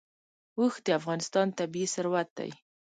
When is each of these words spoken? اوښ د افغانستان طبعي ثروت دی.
اوښ 0.59 0.73
د 0.85 0.87
افغانستان 0.99 1.47
طبعي 1.57 1.85
ثروت 1.93 2.29
دی. 2.37 2.51